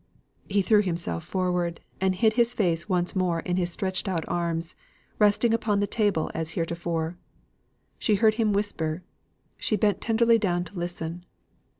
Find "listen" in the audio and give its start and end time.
10.75-11.23